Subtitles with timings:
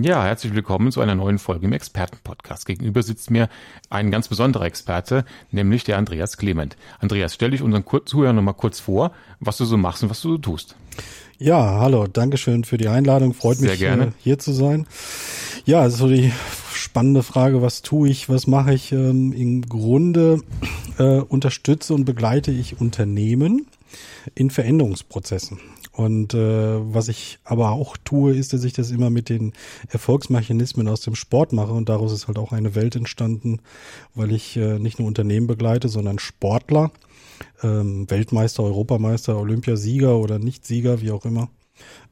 [0.00, 2.66] Ja, herzlich willkommen zu einer neuen Folge im Expertenpodcast.
[2.66, 3.48] Gegenüber sitzt mir
[3.90, 6.76] ein ganz besonderer Experte, nämlich der Andreas Clement.
[7.00, 10.30] Andreas, stell dich unseren Zuhörern nochmal kurz vor, was du so machst und was du
[10.30, 10.76] so tust.
[11.40, 13.34] Ja, hallo, Dankeschön für die Einladung.
[13.34, 14.04] Freut Sehr mich, gerne.
[14.04, 14.86] äh, hier zu sein.
[15.64, 16.32] Ja, also die
[16.72, 18.92] spannende Frage, was tue ich, was mache ich?
[18.92, 20.42] Ähm, Im Grunde
[20.98, 23.66] äh, unterstütze und begleite ich Unternehmen
[24.36, 25.58] in Veränderungsprozessen.
[25.98, 29.52] Und äh, was ich aber auch tue, ist, dass ich das immer mit den
[29.88, 31.72] Erfolgsmechanismen aus dem Sport mache.
[31.72, 33.58] Und daraus ist halt auch eine Welt entstanden,
[34.14, 36.92] weil ich äh, nicht nur Unternehmen begleite, sondern Sportler,
[37.64, 41.50] ähm, Weltmeister, Europameister, Olympiasieger oder Nicht-Sieger, wie auch immer.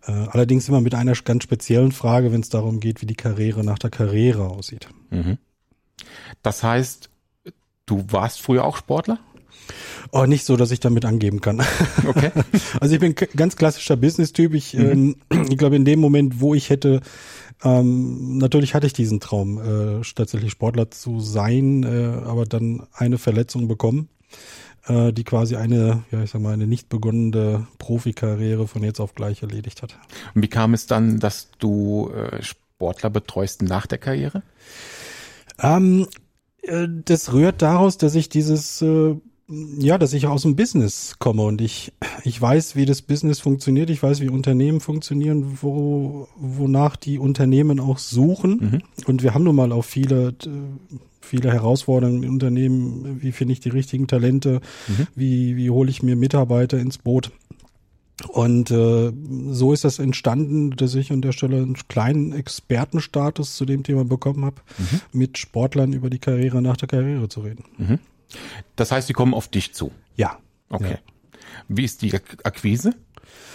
[0.04, 3.62] Äh, allerdings immer mit einer ganz speziellen Frage, wenn es darum geht, wie die Karriere
[3.62, 4.88] nach der Karriere aussieht.
[5.10, 5.38] Mhm.
[6.42, 7.08] Das heißt,
[7.86, 9.20] du warst früher auch Sportler?
[10.12, 11.62] Oh, nicht so, dass ich damit angeben kann.
[12.06, 12.30] Okay.
[12.80, 14.54] Also ich bin ganz klassischer Business-Typ.
[14.54, 15.16] Ich, ähm,
[15.50, 17.00] ich glaube, in dem Moment, wo ich hätte,
[17.64, 23.18] ähm, natürlich hatte ich diesen Traum, äh, tatsächlich Sportler zu sein, äh, aber dann eine
[23.18, 24.08] Verletzung bekommen,
[24.86, 29.14] äh, die quasi eine, ja ich sag mal, eine nicht begonnene Profikarriere von jetzt auf
[29.14, 29.98] gleich erledigt hat.
[30.34, 34.42] Und wie kam es dann, dass du äh, Sportler betreust nach der Karriere?
[35.60, 36.06] Ähm,
[36.62, 39.16] äh, das rührt daraus, dass ich dieses, äh,
[39.48, 41.92] ja, dass ich aus dem Business komme und ich,
[42.24, 47.78] ich weiß, wie das Business funktioniert, ich weiß, wie Unternehmen funktionieren, wo, wonach die Unternehmen
[47.78, 48.58] auch suchen.
[49.06, 50.34] Und wir haben nun mal auch viele,
[51.20, 53.22] viele Herausforderungen in Unternehmen.
[53.22, 54.60] Wie finde ich die richtigen Talente?
[55.14, 57.30] Wie, wie hole ich mir Mitarbeiter ins Boot?
[58.28, 59.12] Und äh,
[59.50, 64.04] so ist das entstanden, dass ich an der Stelle einen kleinen Expertenstatus zu dem Thema
[64.06, 64.62] bekommen habe,
[65.12, 67.64] mit Sportlern über die Karriere nach der Karriere zu reden.
[68.76, 69.90] Das heißt, sie kommen auf dich zu.
[70.16, 70.38] Ja.
[70.68, 70.96] Okay.
[71.68, 72.92] Wie ist die Ak- Akquise?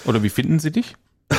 [0.05, 0.95] Oder wie finden sie dich?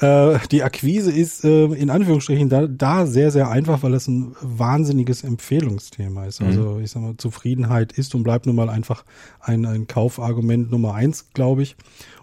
[0.00, 4.34] Äh, die Akquise ist äh, in Anführungsstrichen da, da sehr, sehr einfach, weil es ein
[4.40, 6.40] wahnsinniges Empfehlungsthema ist.
[6.40, 9.04] Also ich sag mal, Zufriedenheit ist und bleibt nun mal einfach
[9.40, 11.76] ein, ein Kaufargument Nummer eins, glaube ich.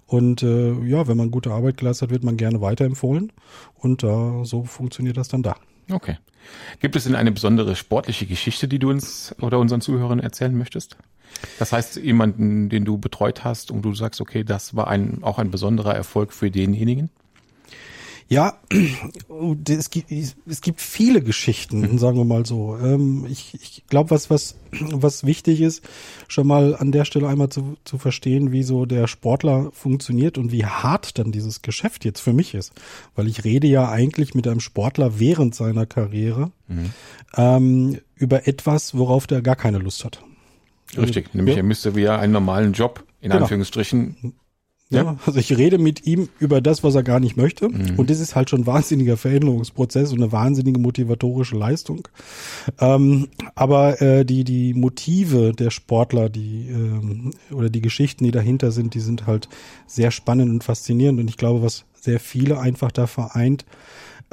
[0.08, 3.32] Und äh, ja, wenn man gute Arbeit geleistet hat, wird man gerne weiterempfohlen.
[3.76, 5.56] Und da so funktioniert das dann da.
[5.92, 6.18] Okay.
[6.80, 10.98] Gibt es denn eine besondere sportliche Geschichte, die du uns oder unseren Zuhörern erzählen möchtest?
[11.60, 15.40] Das heißt, jemanden, den du betreut hast und du sagst, okay, das war ein, auch
[15.40, 17.10] ein besonderer Erfolg für denjenigen?
[18.34, 18.58] Ja,
[19.70, 22.76] es gibt, es gibt viele Geschichten, sagen wir mal so.
[22.82, 25.84] Ähm, Ich, ich glaube, was, was, was wichtig ist,
[26.28, 30.52] schon mal an der Stelle einmal zu, zu verstehen, wie so der Sportler funktioniert und
[30.52, 32.74] wie hart dann dieses Geschäft jetzt für mich ist.
[33.16, 36.52] Weil ich rede ja eigentlich mit einem Sportler während seiner Karriere
[37.36, 40.24] ähm, über etwas, worauf der gar keine Lust hat.
[40.98, 41.62] Richtig, nämlich Ja.
[41.62, 43.44] er müsste wieder einen normalen Job, in Genau.
[43.44, 44.34] Anführungsstrichen,
[44.90, 45.18] Ja.
[45.26, 47.68] Also ich rede mit ihm über das, was er gar nicht möchte.
[47.98, 52.08] Und das ist halt schon ein wahnsinniger Veränderungsprozess und eine wahnsinnige motivatorische Leistung.
[52.80, 58.72] Ähm, aber äh, die, die Motive der Sportler, die ähm, oder die Geschichten, die dahinter
[58.72, 59.50] sind, die sind halt
[59.88, 61.20] sehr spannend und faszinierend.
[61.20, 63.66] Und ich glaube, was sehr viele einfach da vereint,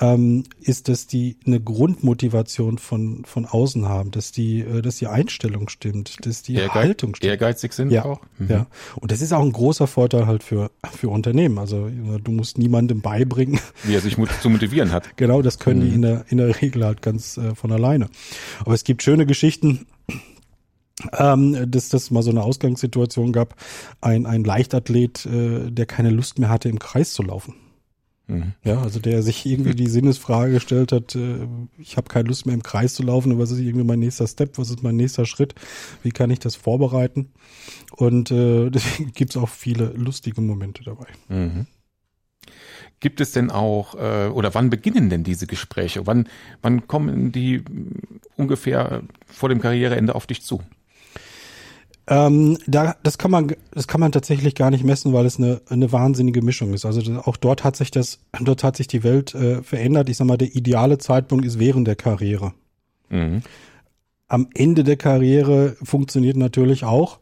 [0.01, 5.07] ähm, ist, dass die eine Grundmotivation von, von außen haben, dass die, äh, dass die
[5.07, 7.31] Einstellung stimmt, dass die Ehrgeiz, Haltung stimmt.
[7.31, 8.21] ehrgeizig sind Ja, auch.
[8.39, 8.49] Mhm.
[8.49, 8.67] ja.
[8.97, 11.59] Und das ist auch ein großer Vorteil halt für, für Unternehmen.
[11.59, 13.61] Also du musst niemandem beibringen.
[13.85, 15.11] Wie er sich zu motivieren hat.
[15.21, 18.09] Genau, das können die in der, in der Regel halt ganz äh, von alleine.
[18.61, 19.87] Aber es gibt schöne Geschichten,
[21.19, 23.55] ähm, dass das mal so eine Ausgangssituation gab.
[24.01, 27.55] Ein, ein Leichtathlet, äh, der keine Lust mehr hatte, im Kreis zu laufen.
[28.31, 28.53] Mhm.
[28.63, 31.47] Ja, also der sich irgendwie die Sinnesfrage gestellt hat, äh,
[31.79, 34.57] ich habe keine Lust mehr im Kreis zu laufen, was ist irgendwie mein nächster Step,
[34.57, 35.55] was ist mein nächster Schritt,
[36.03, 37.33] wie kann ich das vorbereiten?
[37.97, 41.07] Und äh, deswegen gibt's auch viele lustige Momente dabei.
[41.29, 41.67] Mhm.
[43.01, 46.07] Gibt es denn auch, äh, oder wann beginnen denn diese Gespräche?
[46.07, 46.29] Wann,
[46.63, 47.65] wann kommen die mh,
[48.37, 50.63] ungefähr vor dem Karriereende auf dich zu?
[52.11, 55.61] Ähm, da, das kann man, das kann man tatsächlich gar nicht messen, weil es eine,
[55.69, 56.85] eine wahnsinnige Mischung ist.
[56.85, 60.09] Also auch dort hat sich das, dort hat sich die Welt äh, verändert.
[60.09, 62.53] Ich sag mal, der ideale Zeitpunkt ist während der Karriere.
[63.11, 63.43] Mhm.
[64.27, 67.21] Am Ende der Karriere funktioniert natürlich auch.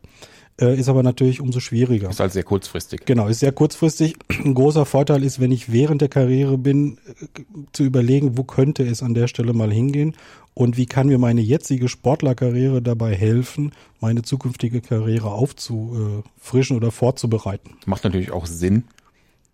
[0.60, 2.10] Äh, ist aber natürlich umso schwieriger.
[2.10, 3.02] Ist halt sehr kurzfristig.
[3.06, 4.16] Genau, ist sehr kurzfristig.
[4.28, 7.38] Ein großer Vorteil ist, wenn ich während der Karriere bin, äh,
[7.72, 10.14] zu überlegen, wo könnte es an der Stelle mal hingehen
[10.54, 17.76] und wie kann mir meine jetzige Sportlerkarriere dabei helfen, meine zukünftige Karriere aufzufrischen oder vorzubereiten.
[17.86, 18.84] Macht natürlich auch Sinn,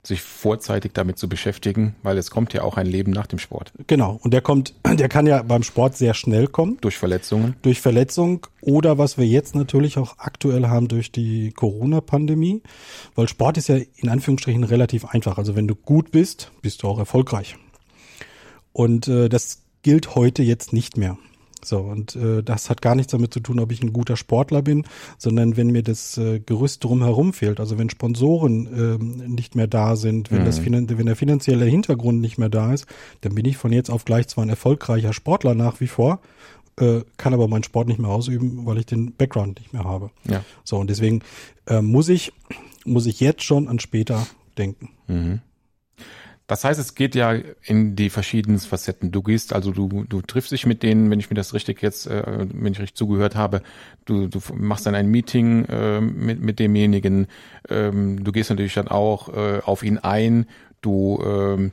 [0.07, 3.73] sich vorzeitig damit zu beschäftigen, weil es kommt ja auch ein Leben nach dem Sport.
[3.87, 4.21] Genau.
[4.23, 6.79] Und der kommt, der kann ja beim Sport sehr schnell kommen.
[6.81, 7.57] Durch Verletzungen.
[7.63, 12.63] Durch Verletzung oder was wir jetzt natürlich auch aktuell haben durch die Corona-Pandemie.
[13.15, 15.39] Weil Sport ist ja in Anführungsstrichen relativ einfach.
[15.39, 17.57] Also wenn du gut bist, bist du auch erfolgreich.
[18.73, 21.17] Und äh, das gilt heute jetzt nicht mehr.
[21.65, 24.63] So, und äh, das hat gar nichts damit zu tun, ob ich ein guter Sportler
[24.63, 24.85] bin,
[25.19, 29.97] sondern wenn mir das äh, Gerüst drumherum fehlt, also wenn Sponsoren äh, nicht mehr da
[29.97, 30.47] sind, wenn, mhm.
[30.47, 32.87] das wenn der finanzielle Hintergrund nicht mehr da ist,
[33.23, 36.21] dann bin ich von jetzt auf gleich zwar ein erfolgreicher Sportler nach wie vor,
[36.81, 40.11] äh, kann aber meinen Sport nicht mehr ausüben, weil ich den Background nicht mehr habe.
[40.29, 40.45] Ja.
[40.65, 41.21] So, und deswegen
[41.67, 42.33] äh, muss ich,
[42.85, 44.27] muss ich jetzt schon an später
[44.59, 44.91] denken.
[45.07, 45.41] Mhm.
[46.55, 47.35] Das heißt, es geht ja
[47.65, 49.11] in die verschiedenen Facetten.
[49.11, 52.07] Du gehst, also du, du triffst dich mit denen, wenn ich mir das richtig jetzt,
[52.07, 53.61] äh, wenn ich richtig zugehört habe,
[54.05, 57.27] du, du machst dann ein Meeting äh, mit, mit demjenigen,
[57.69, 60.47] ähm, du gehst natürlich dann auch äh, auf ihn ein,
[60.81, 61.73] du ähm,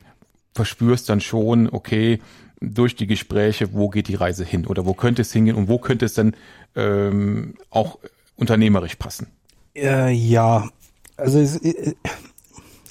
[0.52, 2.18] verspürst dann schon, okay,
[2.60, 4.66] durch die Gespräche, wo geht die Reise hin?
[4.66, 5.54] Oder wo könnte es hingehen?
[5.54, 6.34] Und wo könnte es dann
[6.74, 8.00] ähm, auch
[8.34, 9.28] unternehmerisch passen?
[9.76, 10.68] Äh, ja,
[11.16, 11.94] also es, äh,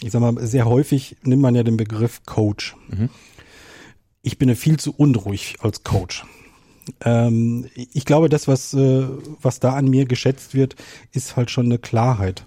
[0.03, 2.75] ich sag mal, sehr häufig nimmt man ja den Begriff Coach.
[2.89, 3.09] Mhm.
[4.23, 6.25] Ich bin ja viel zu unruhig als Coach.
[7.03, 9.05] Ähm, ich glaube, das, was, äh,
[9.41, 10.75] was da an mir geschätzt wird,
[11.11, 12.45] ist halt schon eine Klarheit.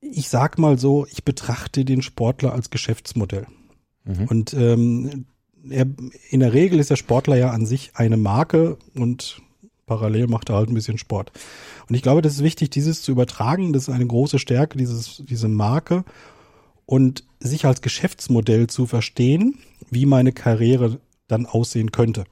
[0.00, 3.46] Ich sag mal so, ich betrachte den Sportler als Geschäftsmodell.
[4.04, 4.24] Mhm.
[4.26, 5.26] Und ähm,
[5.68, 5.86] er,
[6.30, 9.40] in der Regel ist der Sportler ja an sich eine Marke und
[9.86, 11.32] parallel macht er halt ein bisschen Sport.
[11.88, 13.72] Und ich glaube, das ist wichtig, dieses zu übertragen.
[13.72, 16.04] Das ist eine große Stärke, dieses, diese Marke
[16.86, 19.58] und sich als Geschäftsmodell zu verstehen,
[19.90, 22.24] wie meine Karriere dann aussehen könnte.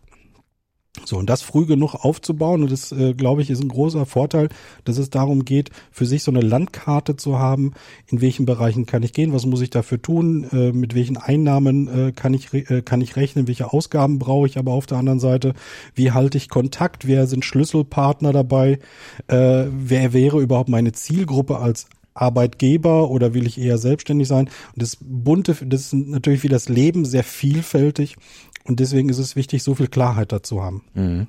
[1.04, 4.48] So, und das früh genug aufzubauen, und das, äh, glaube ich, ist ein großer Vorteil,
[4.84, 7.74] dass es darum geht, für sich so eine Landkarte zu haben,
[8.08, 12.08] in welchen Bereichen kann ich gehen, was muss ich dafür tun, äh, mit welchen Einnahmen
[12.08, 15.20] äh, kann, ich, äh, kann ich rechnen, welche Ausgaben brauche ich aber auf der anderen
[15.20, 15.54] Seite,
[15.94, 18.80] wie halte ich Kontakt, wer sind Schlüsselpartner dabei,
[19.28, 24.48] äh, wer wäre überhaupt meine Zielgruppe als Arbeitgeber oder will ich eher selbstständig sein?
[24.74, 28.16] Und das bunte, das ist natürlich wie das Leben sehr vielfältig
[28.64, 30.84] und deswegen ist es wichtig, so viel Klarheit dazu haben.
[30.94, 31.26] Mhm.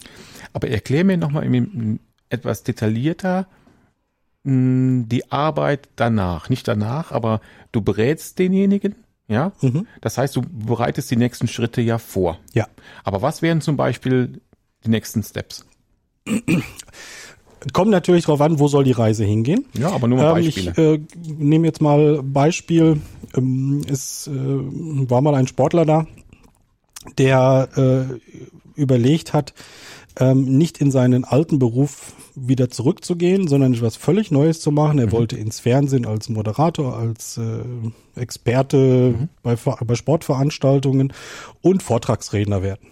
[0.53, 1.47] Aber erklär mir nochmal
[2.29, 3.47] etwas detaillierter
[4.43, 7.41] die Arbeit danach, nicht danach, aber
[7.71, 8.95] du berätst denjenigen,
[9.27, 9.51] ja?
[9.61, 9.85] Mhm.
[10.01, 12.39] Das heißt, du bereitest die nächsten Schritte ja vor.
[12.53, 12.67] Ja.
[13.03, 14.41] Aber was wären zum Beispiel
[14.83, 15.65] die nächsten Steps?
[17.73, 19.65] Kommt natürlich darauf an, wo soll die Reise hingehen.
[19.77, 20.73] Ja, aber nur mal Beispiele.
[20.77, 23.01] Ähm, ich äh, nehme jetzt mal Beispiel.
[23.35, 26.07] Ähm, es äh, war mal ein Sportler da,
[27.17, 29.53] der äh, überlegt hat,
[30.19, 34.99] ähm, nicht in seinen alten Beruf wieder zurückzugehen, sondern etwas völlig Neues zu machen.
[34.99, 35.11] Er mhm.
[35.11, 39.29] wollte ins Fernsehen als Moderator, als äh, Experte mhm.
[39.43, 41.13] bei, bei Sportveranstaltungen
[41.61, 42.87] und Vortragsredner werden.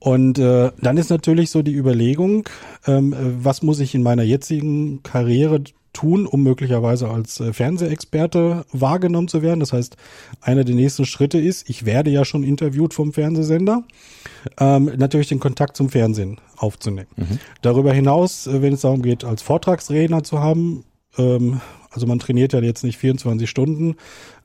[0.00, 2.48] Und äh, dann ist natürlich so die Überlegung,
[2.86, 5.62] ähm, was muss ich in meiner jetzigen Karriere
[5.92, 9.60] tun, um möglicherweise als äh, Fernsehexperte wahrgenommen zu werden.
[9.60, 9.96] Das heißt,
[10.40, 13.84] einer der nächsten Schritte ist, ich werde ja schon interviewt vom Fernsehsender,
[14.58, 17.08] ähm, natürlich den Kontakt zum Fernsehen aufzunehmen.
[17.16, 17.38] Mhm.
[17.62, 20.84] Darüber hinaus, äh, wenn es darum geht, als Vortragsredner zu haben,
[21.18, 23.96] ähm, also man trainiert ja jetzt nicht 24 Stunden.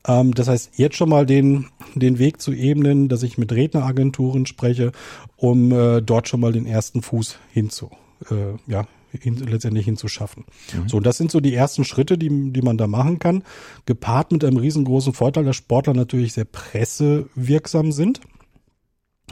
[0.06, 4.46] Ähm, das heißt, jetzt schon mal den, den Weg zu ebnen, dass ich mit Redneragenturen
[4.46, 4.92] spreche,
[5.36, 7.90] um äh, dort schon mal den ersten Fuß hinzu,
[8.30, 10.44] äh, ja, hin, letztendlich hinzuschaffen.
[10.74, 10.88] Mhm.
[10.88, 13.44] So, und das sind so die ersten Schritte, die, die man da machen kann.
[13.86, 18.20] Gepaart mit einem riesengroßen Vorteil, dass Sportler natürlich sehr pressewirksam sind.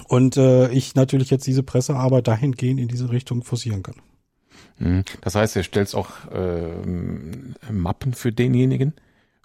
[0.08, 3.96] Und äh, ich natürlich jetzt diese Pressearbeit dahingehend in diese Richtung forcieren kann.
[4.78, 5.04] Mhm.
[5.20, 8.92] Das heißt, er stellt auch äh, Mappen für denjenigen,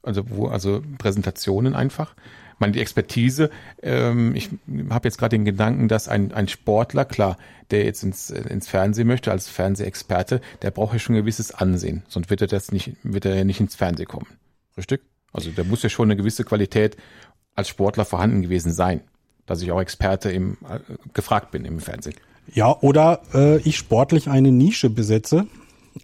[0.03, 2.15] also wo, also Präsentationen einfach.
[2.53, 4.50] Ich meine, die Expertise, ähm, ich
[4.89, 7.38] habe jetzt gerade den Gedanken, dass ein, ein Sportler, klar,
[7.71, 12.03] der jetzt ins, ins Fernsehen möchte, als Fernsehexperte, der braucht ja schon ein gewisses Ansehen,
[12.09, 14.27] sonst wird er das nicht, wird er ja nicht ins Fernsehen kommen.
[14.75, 15.01] Richtig?
[15.31, 16.98] Also der muss ja schon eine gewisse Qualität
[17.55, 19.01] als Sportler vorhanden gewesen sein,
[19.45, 20.79] dass ich auch Experte im, äh,
[21.13, 22.15] gefragt bin im Fernsehen.
[22.53, 25.47] Ja, oder äh, ich sportlich eine Nische besetze,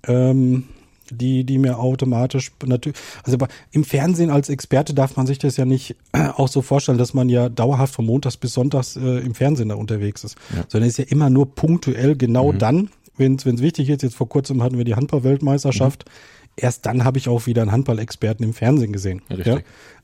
[0.07, 0.65] ähm,
[1.11, 3.37] die, die mir automatisch natürlich, also
[3.71, 7.13] im Fernsehen als Experte darf man sich das ja nicht äh, auch so vorstellen, dass
[7.13, 10.63] man ja dauerhaft von Montags bis Sonntags äh, im Fernsehen da unterwegs ist, ja.
[10.67, 12.59] sondern ist ja immer nur punktuell genau mhm.
[12.59, 14.03] dann wenn es wichtig ist.
[14.03, 16.05] Jetzt vor kurzem hatten wir die Handball-Weltmeisterschaft.
[16.05, 16.11] Mhm.
[16.57, 19.21] Erst dann habe ich auch wieder einen Handball-Experten im Fernsehen gesehen.
[19.29, 19.47] Richtig.
[19.47, 19.59] Ja?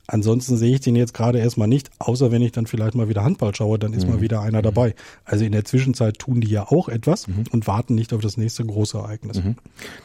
[0.08, 3.22] Ansonsten sehe ich den jetzt gerade erstmal nicht, außer wenn ich dann vielleicht mal wieder
[3.22, 4.14] Handball schaue, dann ist mhm.
[4.14, 4.64] mal wieder einer mhm.
[4.64, 4.94] dabei.
[5.24, 7.44] Also in der Zwischenzeit tun die ja auch etwas mhm.
[7.52, 9.42] und warten nicht auf das nächste große Ereignis.
[9.42, 9.56] Mhm.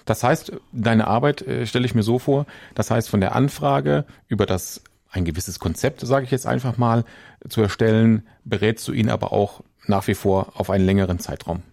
[0.06, 4.06] Das heißt, deine Arbeit äh, stelle ich mir so vor, das heißt von der Anfrage
[4.28, 7.04] über das ein gewisses Konzept, sage ich jetzt einfach mal,
[7.50, 11.64] zu erstellen, berätst du ihn aber auch nach wie vor auf einen längeren Zeitraum.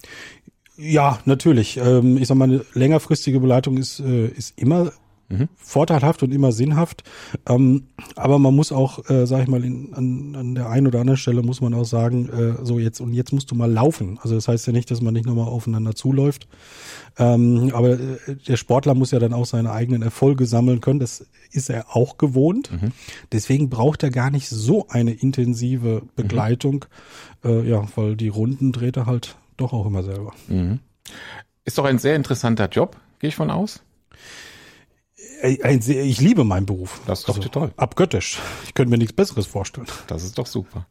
[0.76, 1.76] Ja, natürlich.
[1.76, 4.92] Ähm, ich sag mal, eine längerfristige Beleitung ist, äh, ist immer
[5.28, 5.48] mhm.
[5.56, 7.04] vorteilhaft und immer sinnhaft.
[7.48, 7.84] Ähm,
[8.16, 11.16] aber man muss auch, äh, sag ich mal, in, an, an der einen oder anderen
[11.16, 14.18] Stelle muss man auch sagen, äh, so jetzt und jetzt musst du mal laufen.
[14.22, 16.48] Also das heißt ja nicht, dass man nicht nochmal aufeinander zuläuft.
[17.18, 20.98] Ähm, aber äh, der Sportler muss ja dann auch seine eigenen Erfolge sammeln können.
[20.98, 22.72] Das ist er auch gewohnt.
[22.72, 22.90] Mhm.
[23.30, 26.84] Deswegen braucht er gar nicht so eine intensive Begleitung.
[27.44, 27.50] Mhm.
[27.50, 30.32] Äh, ja, weil die Runden dreht er halt doch auch immer selber.
[30.48, 30.80] Mhm.
[31.64, 33.82] Ist doch ein sehr interessanter Job, gehe ich von aus.
[35.42, 37.00] Ich liebe meinen Beruf.
[37.06, 37.72] Das ist doch also, toll.
[37.76, 38.38] Abgöttisch.
[38.64, 39.86] Ich könnte mir nichts Besseres vorstellen.
[40.06, 40.86] Das ist doch super.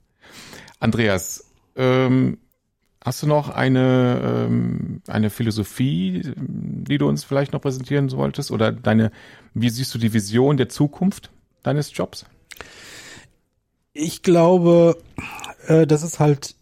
[0.80, 2.38] Andreas, ähm,
[3.04, 8.52] hast du noch eine, ähm, eine Philosophie, die du uns vielleicht noch präsentieren solltest?
[8.52, 9.12] Oder deine,
[9.54, 11.32] wie siehst du die Vision der Zukunft
[11.64, 12.26] deines Jobs?
[13.94, 14.98] Ich glaube,
[15.68, 16.56] äh, dass es halt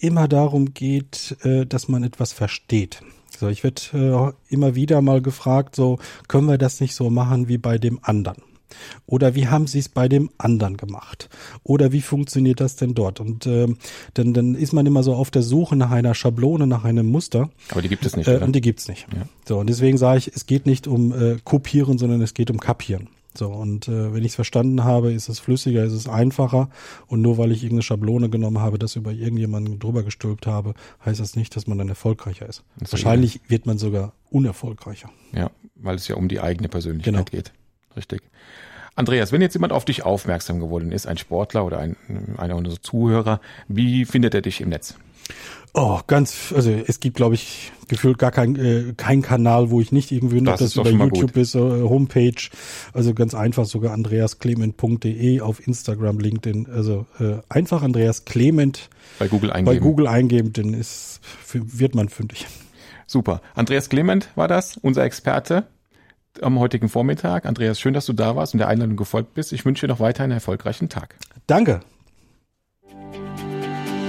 [0.00, 3.02] immer darum geht, äh, dass man etwas versteht.
[3.38, 7.48] So, ich werde äh, immer wieder mal gefragt, so können wir das nicht so machen
[7.48, 8.42] wie bei dem anderen?
[9.06, 11.28] Oder wie haben Sie es bei dem anderen gemacht?
[11.62, 13.20] Oder wie funktioniert das denn dort?
[13.20, 13.68] Und äh,
[14.14, 17.50] dann, dann ist man immer so auf der Suche nach einer Schablone, nach einem Muster.
[17.70, 18.28] Aber die gibt es nicht.
[18.28, 19.06] Äh, und die gibt's nicht.
[19.14, 19.22] Ja.
[19.46, 22.60] So, und deswegen sage ich, es geht nicht um äh, kopieren, sondern es geht um
[22.60, 23.08] kapieren.
[23.36, 26.70] So, und äh, wenn ich es verstanden habe, ist es flüssiger, ist es einfacher.
[27.06, 31.20] Und nur weil ich irgendeine Schablone genommen habe, das über irgendjemanden drüber gestülpt habe, heißt
[31.20, 32.64] das nicht, dass man dann erfolgreicher ist.
[32.80, 33.40] Das Wahrscheinlich ja.
[33.48, 35.10] wird man sogar unerfolgreicher.
[35.32, 37.24] Ja, weil es ja um die eigene Persönlichkeit genau.
[37.24, 37.52] geht.
[37.96, 38.22] Richtig.
[38.98, 41.96] Andreas, wenn jetzt jemand auf dich aufmerksam geworden ist, ein Sportler oder ein,
[42.36, 44.96] einer unserer Zuhörer, wie findet er dich im Netz?
[45.74, 49.92] Oh, ganz, also es gibt, glaube ich, gefühlt gar kein, äh, kein Kanal, wo ich
[49.92, 52.48] nicht irgendwie, das, das über YouTube ist, äh, Homepage,
[52.92, 59.52] also ganz einfach sogar andreasclement.de auf Instagram, LinkedIn, also äh, einfach Andreas Clement bei Google
[59.52, 59.78] eingeben.
[59.78, 61.20] Bei Google eingeben, dann ist,
[61.52, 62.46] wird man fündig.
[63.06, 63.40] Super.
[63.54, 65.66] Andreas Clement war das, unser Experte
[66.42, 67.46] am heutigen Vormittag.
[67.46, 69.52] Andreas, schön, dass du da warst und der Einladung gefolgt bist.
[69.52, 71.16] Ich wünsche dir noch weiter einen erfolgreichen Tag.
[71.46, 71.80] Danke.